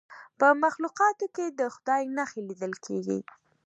په 0.39 0.47
مخلوقاتو 0.63 1.25
کې 1.35 1.45
د 1.59 1.61
خدای 1.75 2.03
نښې 2.15 2.41
لیدل 2.49 2.73
کیږي. 2.85 3.19